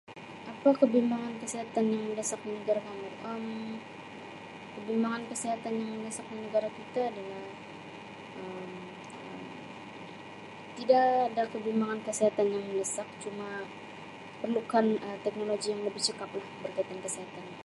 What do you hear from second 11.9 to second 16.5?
kesihatan yang mendesak cuma perlukan Um teknologi yang lebih cekap lah